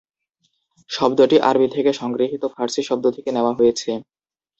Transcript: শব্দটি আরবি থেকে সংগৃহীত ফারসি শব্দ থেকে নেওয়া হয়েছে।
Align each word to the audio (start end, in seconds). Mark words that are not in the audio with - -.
শব্দটি 0.89 1.37
আরবি 1.49 1.67
থেকে 1.75 1.91
সংগৃহীত 1.93 2.43
ফারসি 2.53 2.81
শব্দ 2.89 3.05
থেকে 3.15 3.29
নেওয়া 3.33 3.53
হয়েছে। 3.59 3.89